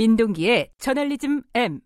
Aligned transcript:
민동기의 0.00 0.70
저널리즘 0.78 1.42
M. 1.52 1.80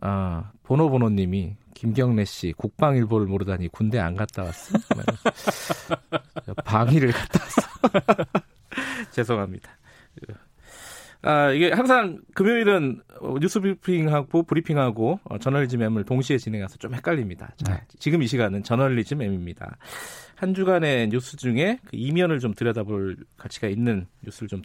아, 0.00 0.52
보노보노님이 0.62 1.56
김경래 1.74 2.24
씨 2.24 2.52
국방일보를 2.56 3.26
모르다니 3.26 3.66
군대 3.72 3.98
안 3.98 4.14
갔다 4.14 4.44
왔어? 4.44 4.78
방위를 6.64 7.10
갔다 7.10 7.40
왔어. 7.42 8.30
죄송합니다. 9.10 9.68
아, 11.22 11.50
이게 11.50 11.72
항상 11.72 12.20
금요일은 12.34 13.02
뉴스 13.40 13.58
브리핑하고 13.58 14.44
브리핑하고 14.44 15.18
어, 15.24 15.38
저널리즘 15.38 15.82
M을 15.82 16.04
동시에 16.04 16.38
진행해서 16.38 16.76
좀 16.76 16.94
헷갈립니다. 16.94 17.52
자, 17.64 17.74
네. 17.74 17.82
지금 17.98 18.22
이 18.22 18.28
시간은 18.28 18.62
저널리즘 18.62 19.20
M입니다. 19.22 19.76
한 20.36 20.54
주간의 20.54 21.08
뉴스 21.08 21.36
중에 21.36 21.80
그 21.84 21.96
이면을 21.96 22.38
좀 22.38 22.54
들여다볼 22.54 23.16
가치가 23.36 23.66
있는 23.66 24.06
뉴스를 24.22 24.46
좀 24.46 24.62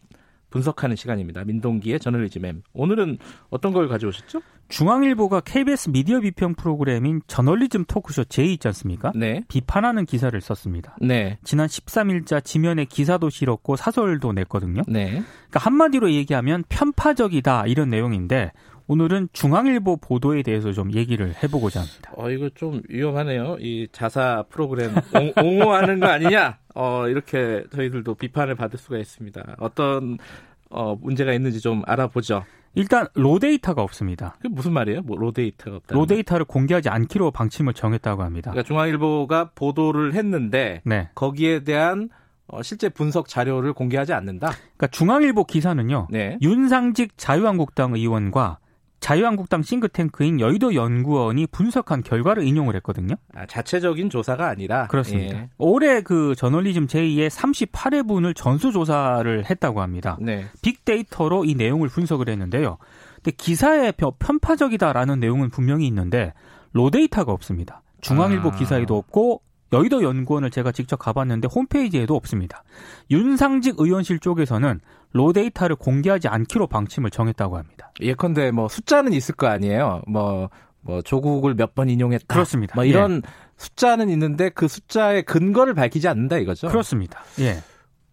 분석하는 0.51 0.95
시간입니다. 0.95 1.43
민동기의 1.43 1.99
저널리즘 1.99 2.45
M. 2.45 2.61
오늘은 2.73 3.17
어떤 3.49 3.73
걸 3.73 3.87
가져오셨죠? 3.87 4.41
중앙일보가 4.69 5.41
KBS 5.41 5.89
미디어 5.89 6.19
비평 6.19 6.53
프로그램인 6.53 7.21
저널리즘 7.27 7.85
토크쇼 7.85 8.25
J 8.25 8.53
있지 8.53 8.67
않습니까? 8.67 9.11
네. 9.15 9.41
비판하는 9.47 10.05
기사를 10.05 10.39
썼습니다. 10.39 10.95
네. 11.01 11.39
지난 11.43 11.67
13일자 11.67 12.43
지면에 12.43 12.85
기사도 12.85 13.29
실었고 13.29 13.75
사설도 13.75 14.33
냈거든요. 14.33 14.83
네. 14.87 15.09
그러니까 15.09 15.59
한마디로 15.59 16.11
얘기하면 16.13 16.63
편파적이다 16.69 17.65
이런 17.67 17.89
내용인데 17.89 18.51
오늘은 18.87 19.29
중앙일보 19.31 19.97
보도에 19.97 20.43
대해서 20.43 20.73
좀 20.73 20.93
얘기를 20.93 21.33
해보고자 21.41 21.79
합니다. 21.79 22.11
어, 22.15 22.29
이거 22.29 22.49
좀 22.55 22.81
위험하네요. 22.89 23.57
이 23.61 23.87
자사 23.91 24.43
프로그램 24.49 24.91
옹, 25.37 25.61
호하는거 25.61 26.05
아니냐? 26.05 26.57
어, 26.75 27.07
이렇게 27.07 27.63
저희들도 27.73 28.15
비판을 28.15 28.55
받을 28.55 28.77
수가 28.77 28.97
있습니다. 28.97 29.55
어떤 29.59 30.17
어, 30.71 30.95
문제가 30.95 31.33
있는지 31.33 31.59
좀 31.59 31.83
알아보죠. 31.85 32.43
일단 32.73 33.07
로데이터가 33.15 33.81
없습니다. 33.81 34.37
그 34.41 34.47
무슨 34.47 34.71
말이에요? 34.71 35.01
뭐 35.01 35.17
로데이터가 35.17 35.77
없다. 35.77 35.95
로데이터를 35.95 36.45
공개하지 36.45 36.89
않기로 36.89 37.31
방침을 37.31 37.73
정했다고 37.73 38.23
합니다. 38.23 38.51
그러니까 38.51 38.67
중앙일보가 38.67 39.51
보도를 39.55 40.13
했는데 40.13 40.81
네. 40.85 41.09
거기에 41.13 41.63
대한 41.63 42.09
어, 42.47 42.61
실제 42.63 42.89
분석 42.89 43.27
자료를 43.27 43.73
공개하지 43.73 44.13
않는다. 44.13 44.51
그러니까 44.51 44.87
중앙일보 44.87 45.45
기사는요. 45.45 46.07
네. 46.09 46.37
윤상직 46.41 47.17
자유한국당 47.17 47.93
의원과 47.93 48.59
자유한국당 49.01 49.63
싱크탱크인 49.63 50.39
여의도 50.39 50.75
연구원이 50.75 51.47
분석한 51.47 52.03
결과를 52.03 52.43
인용을 52.43 52.75
했거든요. 52.77 53.15
아, 53.33 53.47
자체적인 53.47 54.11
조사가 54.11 54.47
아니라 54.47 54.87
그렇습니다. 54.87 55.37
예. 55.37 55.49
올해 55.57 56.01
그 56.01 56.35
저널리즘 56.35 56.85
제2의 56.85 57.29
38회분을 57.29 58.35
전수 58.35 58.71
조사를 58.71 59.49
했다고 59.49 59.81
합니다. 59.81 60.17
네. 60.21 60.45
빅데이터로 60.61 61.45
이 61.45 61.55
내용을 61.55 61.89
분석을 61.89 62.29
했는데요. 62.29 62.77
근데 63.15 63.31
기사에 63.31 63.91
편파적이다라는 63.91 65.19
내용은 65.19 65.49
분명히 65.49 65.87
있는데 65.87 66.33
로데이터가 66.73 67.31
없습니다. 67.31 67.81
중앙일보 68.01 68.49
아. 68.49 68.51
기사에도 68.51 68.97
없고 68.97 69.41
여의도 69.73 70.03
연구원을 70.03 70.51
제가 70.51 70.71
직접 70.71 70.97
가봤는데 70.97 71.47
홈페이지에도 71.53 72.15
없습니다. 72.15 72.63
윤상직 73.09 73.75
의원실 73.79 74.19
쪽에서는 74.19 74.79
로 75.13 75.33
데이터를 75.33 75.75
공개하지 75.75 76.27
않기로 76.27 76.67
방침을 76.67 77.09
정했다고 77.11 77.57
합니다. 77.57 77.91
예컨대 78.01 78.51
뭐 78.51 78.67
숫자는 78.67 79.13
있을 79.13 79.35
거 79.35 79.47
아니에요. 79.47 80.01
뭐, 80.07 80.49
뭐 80.81 81.01
조국을 81.01 81.53
몇 81.55 81.75
번 81.75 81.89
인용했다. 81.89 82.25
그렇습니다. 82.27 82.75
뭐 82.75 82.85
이런 82.85 83.21
예. 83.25 83.29
숫자는 83.57 84.09
있는데 84.09 84.49
그 84.49 84.67
숫자의 84.67 85.23
근거를 85.23 85.73
밝히지 85.73 86.07
않는다 86.07 86.37
이거죠. 86.37 86.67
그렇습니다. 86.69 87.21
예. 87.39 87.57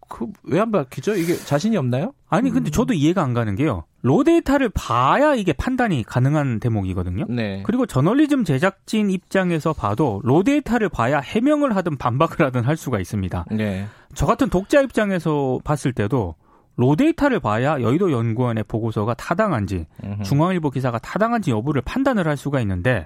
그왜 0.09 0.59
안 0.59 0.71
밝히죠? 0.71 1.15
이게 1.15 1.35
자신이 1.35 1.77
없나요? 1.77 2.13
아니 2.29 2.49
근데 2.49 2.71
저도 2.71 2.93
이해가 2.93 3.21
안 3.21 3.33
가는 3.35 3.55
게요. 3.55 3.85
raw 4.01 4.23
데이터를 4.23 4.69
봐야 4.69 5.35
이게 5.35 5.53
판단이 5.53 6.03
가능한 6.03 6.59
대목이거든요. 6.59 7.25
네. 7.29 7.61
그리고 7.65 7.85
저널리즘 7.85 8.43
제작진 8.43 9.11
입장에서 9.11 9.73
봐도 9.73 10.19
raw 10.23 10.41
데이터를 10.41 10.89
봐야 10.89 11.19
해명을 11.19 11.75
하든 11.75 11.97
반박을 11.97 12.43
하든 12.47 12.63
할 12.63 12.75
수가 12.75 12.99
있습니다. 12.99 13.45
네. 13.51 13.87
저 14.15 14.25
같은 14.25 14.49
독자 14.49 14.81
입장에서 14.81 15.59
봤을 15.63 15.93
때도 15.93 16.33
raw 16.79 16.93
데이터를 16.93 17.41
봐야 17.41 17.81
여의도 17.81 18.11
연구원의 18.11 18.63
보고서가 18.67 19.13
타당한지 19.13 19.85
으흠. 20.01 20.23
중앙일보 20.23 20.69
기사가 20.69 20.97
타당한지 20.99 21.51
여부를 21.51 21.81
판단을 21.81 22.25
할 22.25 22.37
수가 22.37 22.61
있는데 22.61 23.05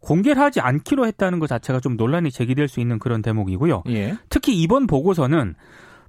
공개를 0.00 0.42
하지 0.42 0.60
않기로 0.60 1.06
했다는 1.06 1.38
것 1.38 1.46
자체가 1.46 1.78
좀 1.78 1.96
논란이 1.96 2.32
제기될 2.32 2.66
수 2.66 2.80
있는 2.80 2.98
그런 2.98 3.22
대목이고요. 3.22 3.84
예. 3.90 4.16
특히 4.28 4.60
이번 4.60 4.88
보고서는 4.88 5.54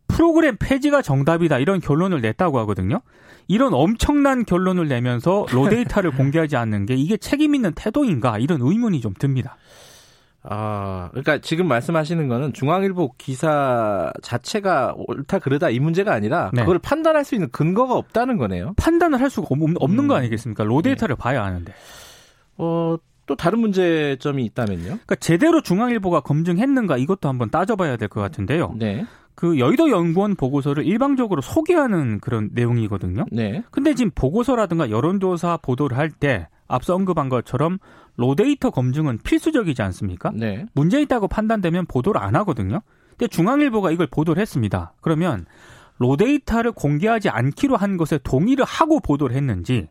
프로그램 0.08 0.58
폐지가 0.60 1.04
정답이다 1.04 1.60
이런 1.60 1.80
결론을 1.80 2.22
냈다고 2.22 2.58
하거든요. 2.60 3.02
이런 3.48 3.76
엄청난 3.76 4.44
결론을 4.44 4.88
내면서 4.88 5.46
로데이터를 5.52 6.10
공개하지 6.18 6.58
않는 6.58 6.88
게 6.88 6.96
이게 6.96 7.18
책임 7.18 7.54
있는 7.54 7.74
태도인가 7.76 8.40
이런 8.40 8.60
의문이 8.62 9.02
좀 9.02 9.14
듭니다. 9.14 9.56
아, 10.44 11.08
그러니까 11.12 11.40
지금 11.40 11.68
말씀하시는 11.68 12.28
거는 12.28 12.54
중앙일보 12.54 13.14
기사 13.18 14.12
자체가 14.22 14.94
옳다 14.98 15.40
그르다 15.40 15.70
이 15.70 15.80
문제가 15.80 16.14
아니라 16.14 16.52
네. 16.54 16.62
그걸 16.62 16.80
판단할 16.80 17.24
수 17.24 17.36
있는 17.36 17.50
근거가 17.52 17.96
없다는 17.96 18.38
거네요. 18.38 18.74
판단을 18.76 19.22
할 19.22 19.30
수가 19.30 19.48
없는 19.50 20.00
음. 20.04 20.08
거 20.08 20.16
아니겠습니까? 20.16 20.64
로데이터를 20.66 21.16
네. 21.16 21.20
봐야 21.22 21.44
하는데. 21.46 21.74
어, 22.58 22.98
또 23.26 23.36
다른 23.36 23.60
문제점이 23.60 24.44
있다면요? 24.46 24.84
그러니까 24.84 25.16
제대로 25.16 25.62
중앙일보가 25.62 26.20
검증했는가 26.22 26.98
이것도 26.98 27.30
한번 27.30 27.50
따져봐야 27.50 27.96
될 27.96 28.10
것 28.10 28.20
같은데요. 28.20 28.74
네. 28.78 29.06
그 29.36 29.58
여의도 29.58 29.90
연구원 29.90 30.36
보고서를 30.36 30.86
일방적으로 30.86 31.42
소개하는 31.42 32.20
그런 32.20 32.50
내용이거든요. 32.54 33.26
네. 33.32 33.64
근데 33.72 33.96
지금 33.96 34.12
보고서라든가 34.14 34.90
여론조사 34.92 35.58
보도를 35.62 35.98
할 35.98 36.12
때 36.12 36.48
앞서 36.68 36.96
언급한 36.96 37.30
것처럼 37.30 37.78
로데이터 38.18 38.70
검증은 38.72 39.20
필수적이지 39.24 39.82
않습니까? 39.82 40.32
네. 40.34 40.66
문제 40.74 41.02
있다고 41.02 41.28
판단되면 41.28 41.86
보도를 41.88 42.22
안 42.22 42.36
하거든요. 42.38 42.82
근데 43.12 43.28
중앙일보가 43.28 43.92
이걸 43.92 44.08
보도를 44.08 44.42
했습니다. 44.42 44.94
그러면 45.02 45.46
로데이터를 46.00 46.72
공개하지 46.72 47.30
않기로 47.30 47.76
한 47.78 47.98
것에 47.98 48.20
동의를 48.24 48.66
하고 48.66 49.00
보도를 49.00 49.36
했는지 49.36 49.88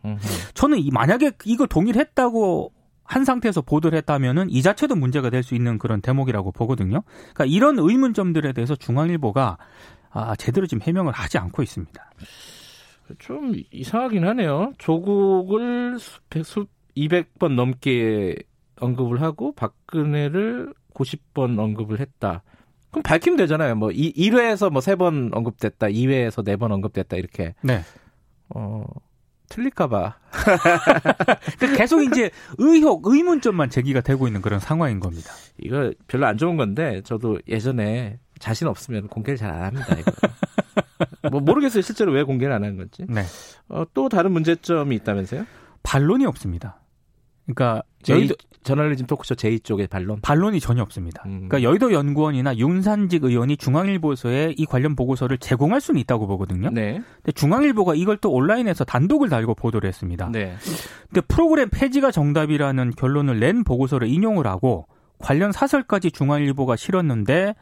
저는 0.55 0.83
만약에 0.93 1.33
이거 1.45 1.67
동의를 1.67 2.01
했다고 2.01 2.73
한 3.05 3.25
상태에서 3.25 3.61
보도를 3.63 3.97
했다면은 3.99 4.51
이 4.51 4.63
자체도 4.63 4.97
문제가 4.97 5.31
될 5.31 5.43
수 5.43 5.55
있는 5.55 5.79
그런 5.79 6.01
대목이라고 6.01 6.51
보거든요. 6.53 7.03
그러니까 7.35 7.45
이런 7.47 7.79
의문점들에 7.79 8.53
대해서 8.53 8.75
중앙일보가 8.77 9.59
아, 10.11 10.37
제대로 10.37 10.67
지금 10.67 10.83
해명을 10.83 11.13
하지 11.13 11.39
않고 11.39 11.63
있습니다. 11.63 12.11
좀 13.19 13.55
이상하긴 13.71 14.27
하네요. 14.27 14.73
조국을 14.79 15.99
수, 15.99 16.67
200번 16.97 17.55
넘게 17.55 18.37
언급을 18.81 19.21
하고 19.23 19.53
박근혜를 19.55 20.73
90번 20.95 21.59
언급을 21.59 22.01
했다. 22.01 22.43
그럼 22.91 23.03
밝히면 23.03 23.37
되잖아요. 23.39 23.75
뭐 23.77 23.89
1회에서 23.89 24.71
뭐 24.71 24.81
3번 24.81 25.35
언급됐다, 25.35 25.87
2회에서 25.87 26.45
4번 26.47 26.71
언급됐다 26.73 27.17
이렇게. 27.17 27.55
네. 27.63 27.81
어, 28.51 28.85
틀릴까봐. 29.49 30.17
그러니까 31.59 31.79
계속 31.79 32.03
이제 32.03 32.31
의혹, 32.59 33.07
의문점만 33.07 33.71
제기가 33.71 34.01
되고 34.03 34.27
있는 34.27 34.43
그런 34.43 34.61
상황인 34.61 35.01
겁니다. 35.01 35.31
이거 35.59 35.93
별로 36.07 36.27
안 36.27 36.37
좋은 36.37 36.57
건데 36.57 37.01
저도 37.05 37.39
예전에 37.49 38.19
자신 38.39 38.67
없으면 38.69 39.09
공개를 39.09 39.39
잘 39.39 39.51
안 39.51 39.65
합니다. 39.77 39.97
이거. 39.99 40.13
뭐 41.31 41.41
모르겠어요. 41.41 41.83
실제로 41.83 42.13
왜 42.13 42.23
공개를 42.23 42.53
안 42.53 42.65
하는 42.65 42.77
건지. 42.77 43.05
네. 43.09 43.23
어, 43.69 43.85
또 43.95 44.09
다른 44.09 44.33
문제점이 44.33 44.97
있다면서요? 44.97 45.47
반론이 45.83 46.27
없습니다. 46.27 46.81
그러니까 47.45 47.83
제이, 48.03 48.31
저널리즘 48.63 49.07
토크쇼 49.07 49.35
제2 49.35 49.65
쪽의 49.65 49.89
반론? 49.89 50.21
반론이 50.21 50.61
전혀 50.61 50.83
없습니다. 50.83 51.23
음. 51.27 51.49
그러니까 51.49 51.63
여의도 51.63 51.93
연구원이나 51.93 52.57
윤산직 52.57 53.25
의원이 53.25 53.57
중앙일보서에 53.57 54.55
이 54.57 54.67
관련 54.67 54.95
보고서를 54.95 55.39
제공할 55.39 55.81
수는 55.81 56.01
있다고 56.01 56.27
보거든요. 56.27 56.71
네. 56.71 57.03
근데 57.17 57.33
중앙일보가 57.33 57.95
이걸 57.95 58.17
또 58.19 58.31
온라인에서 58.31 58.85
단독을 58.85 59.29
달고 59.29 59.55
보도를 59.55 59.89
했습니다. 59.89 60.29
네. 60.31 60.57
근데 61.09 61.21
프로그램 61.27 61.69
폐지가 61.71 62.13
정답이라는 62.13 62.93
결론을 62.93 63.41
낸 63.41 63.65
보고서를 63.65 64.09
인용을 64.09 64.47
하고 64.47 64.87
관련 65.19 65.53
사설까지 65.53 66.13
중앙일보가 66.13 66.77
실었는데 66.77 67.55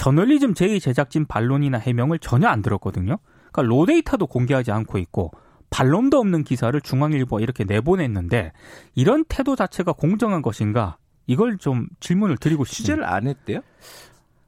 저널리즘 0.00 0.54
제2 0.54 0.80
제작진 0.80 1.26
반론이나 1.26 1.76
해명을 1.76 2.20
전혀 2.20 2.48
안 2.48 2.62
들었거든요. 2.62 3.18
그러니까 3.52 3.62
로데이터도 3.62 4.28
공개하지 4.28 4.72
않고 4.72 4.96
있고 4.96 5.30
반론도 5.68 6.18
없는 6.18 6.42
기사를 6.42 6.80
중앙일보가 6.80 7.42
이렇게 7.42 7.64
내보냈는데 7.64 8.52
이런 8.94 9.26
태도 9.28 9.56
자체가 9.56 9.92
공정한 9.92 10.40
것인가? 10.40 10.96
이걸 11.26 11.58
좀 11.58 11.86
질문을 12.00 12.38
드리고 12.38 12.64
싶습니다. 12.64 12.94
취재를 12.94 13.04
안 13.04 13.26
했대요? 13.26 13.60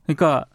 그러니까 0.06 0.46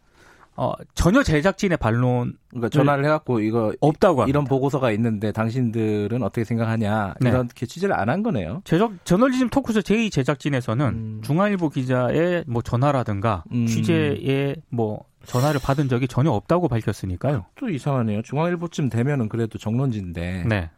어, 0.57 0.74
전혀 0.95 1.21
제작진의 1.24 1.77
반론 1.77 2.36
그러니까 2.50 2.69
전화를 2.69 3.06
해갖고 3.06 3.39
이거 3.42 3.74
없다고 3.80 4.25
이런 4.25 4.44
보고서가 4.44 4.92
있는데 4.92 5.31
당신들은 5.31 6.24
어떻게 6.24 6.44
생각하냐 6.44 7.13
네. 7.21 7.30
이렇게 7.30 7.65
취재를 7.68 7.94
안 7.98 8.09
한 8.09 8.24
거네요. 8.24 8.62
제작 8.63 8.92
저널리즘 9.06 9.50
토크쇼 9.50 9.81
제2 9.81 10.12
제작진에서는 10.12 10.86
음. 10.88 11.21
중앙일보 11.24 11.69
기자의 11.69 12.44
뭐 12.48 12.62
전화라든가 12.62 13.44
음. 13.51 13.65
취재에 13.68 14.56
뭐 14.69 15.04
전화를 15.25 15.59
받은 15.62 15.89
적이 15.89 16.07
전혀 16.07 16.31
없다고 16.31 16.69
밝혔으니까요. 16.69 17.45
또 17.56 17.69
이상하네요. 17.69 18.21
중앙일보쯤 18.24 18.89
되면은 18.89 19.27
그래도 19.30 19.57
정론지인데. 19.57 20.45
네. 20.48 20.69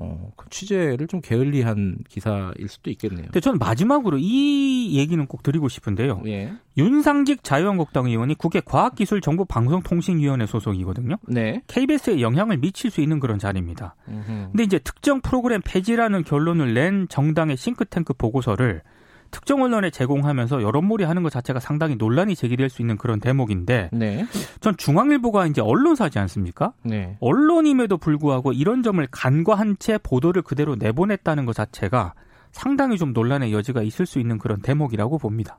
어, 0.00 0.30
그 0.36 0.48
취재를 0.48 1.08
좀 1.08 1.20
게을리한 1.20 1.98
기사일 2.08 2.68
수도 2.68 2.88
있겠네요. 2.90 3.24
근데 3.24 3.40
저는 3.40 3.58
마지막으로 3.58 4.16
이 4.20 4.96
얘기는 4.96 5.26
꼭 5.26 5.42
드리고 5.42 5.68
싶은데요. 5.68 6.22
예. 6.26 6.52
윤상직 6.76 7.42
자유한국당 7.42 8.06
의원이 8.06 8.36
국회 8.36 8.60
과학기술정보방송통신위원회 8.60 10.46
소속이거든요. 10.46 11.16
네. 11.26 11.62
KBS에 11.66 12.20
영향을 12.20 12.58
미칠 12.58 12.92
수 12.92 13.00
있는 13.00 13.18
그런 13.18 13.40
자리입니다. 13.40 13.96
음흠. 14.06 14.50
근데 14.52 14.62
이제 14.62 14.78
특정 14.78 15.20
프로그램 15.20 15.60
폐지라는 15.64 16.22
결론을 16.22 16.74
낸 16.74 17.08
정당의 17.08 17.56
싱크탱크 17.56 18.14
보고서를 18.14 18.82
특정 19.30 19.62
언론에 19.62 19.90
제공하면서 19.90 20.62
여론몰이 20.62 21.04
하는 21.04 21.22
것 21.22 21.30
자체가 21.30 21.60
상당히 21.60 21.96
논란이 21.96 22.34
제기될 22.36 22.68
수 22.68 22.82
있는 22.82 22.96
그런 22.96 23.20
대목인데 23.20 23.90
네. 23.92 24.26
전 24.60 24.76
중앙일보가 24.76 25.46
이제 25.46 25.60
언론사지 25.60 26.18
않습니까? 26.18 26.72
네. 26.82 27.16
언론임에도 27.20 27.98
불구하고 27.98 28.52
이런 28.52 28.82
점을 28.82 29.06
간과한 29.10 29.76
채 29.78 29.98
보도를 29.98 30.42
그대로 30.42 30.76
내보냈다는 30.76 31.46
것 31.46 31.54
자체가 31.54 32.14
상당히 32.52 32.96
좀 32.96 33.12
논란의 33.12 33.52
여지가 33.52 33.82
있을 33.82 34.06
수 34.06 34.18
있는 34.18 34.38
그런 34.38 34.60
대목이라고 34.60 35.18
봅니다. 35.18 35.58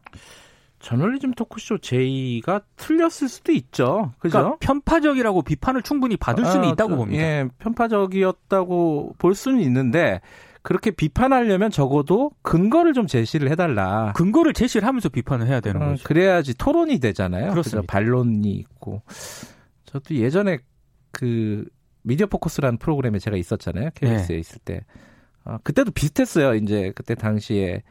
저널리즘 0.80 1.34
토크쇼 1.34 1.80
제의가 1.80 2.62
틀렸을 2.78 3.28
수도 3.28 3.52
있죠. 3.52 4.14
그죠? 4.20 4.38
그러니까 4.38 4.58
편파적이라고 4.60 5.42
비판을 5.42 5.82
충분히 5.82 6.16
받을 6.16 6.46
수는 6.46 6.70
아, 6.70 6.72
있다고 6.72 6.92
저, 6.92 6.96
봅니다. 6.96 7.22
예, 7.22 7.48
편파적이었다고 7.60 9.16
볼 9.18 9.36
수는 9.36 9.60
있는데 9.62 10.22
그렇게 10.62 10.92
비판하려면 10.92 11.72
적어도 11.72 12.32
근거를 12.42 12.94
좀 12.94 13.08
제시를 13.08 13.50
해달라. 13.50 14.14
근거를 14.14 14.54
제시를 14.54 14.88
하면서 14.88 15.10
비판을 15.10 15.48
해야 15.48 15.60
되는 15.60 15.82
어, 15.82 15.90
거죠. 15.90 16.04
그래야지 16.04 16.58
토론이 16.58 17.00
되잖아요. 17.00 17.52
그렇습니다. 17.52 17.92
반론이 17.92 18.50
있고. 18.52 19.02
저도 19.86 20.16
예전에 20.16 20.60
그 21.12 21.66
미디어 22.02 22.28
포커스라는 22.28 22.78
프로그램에 22.78 23.20
제가 23.20 23.38
있었잖아요. 23.38 23.90
KBS에 23.96 24.36
네. 24.36 24.40
있을 24.40 24.60
때. 24.60 24.86
어, 25.46 25.58
그때도 25.64 25.92
비슷했어요. 25.92 26.56
이제 26.56 26.92
그때 26.96 27.16
당시에 27.16 27.82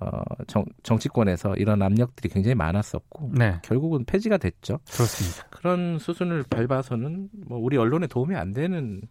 어, 0.00 0.22
정, 0.46 0.64
정치권에서 0.82 1.54
이런 1.56 1.82
압력들이 1.82 2.28
굉장히 2.28 2.54
많았었고 2.56 3.30
네, 3.34 3.60
결국은 3.62 4.04
폐지가 4.04 4.38
됐죠. 4.38 4.78
그렇습니다. 4.92 5.46
그런 5.50 5.98
수순을 5.98 6.44
밟아서는 6.50 7.28
뭐 7.46 7.58
우리 7.58 7.76
언론에 7.76 8.06
도움이 8.06 8.34
안 8.34 8.52
되는 8.52 9.02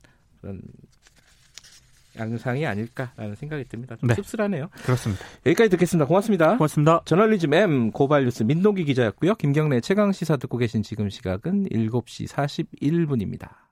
그런 0.42 0.62
양상이 2.18 2.65
아닐까라는 2.65 3.36
생각이 3.36 3.65
듭니다. 3.65 3.95
좀 3.95 4.10
네. 4.10 4.15
씁쓸하네요. 4.15 4.69
그렇습니다. 4.83 5.24
여기까지 5.45 5.69
듣겠습니다. 5.71 6.06
고맙습니다. 6.06 6.57
고맙습니다. 6.57 7.01
저널리즘 7.06 7.54
M 7.54 7.92
고발뉴스 7.92 8.44
민동기 8.44 8.86
기자였고요. 8.86 9.36
김경래 9.36 9.81
최강 9.81 10.12
시사 10.12 10.38
듣고 10.38 10.57
계신 10.57 10.83
지금 10.83 11.10
시각은 11.10 11.69
7시 11.69 12.27
41분입니다. 12.27 13.62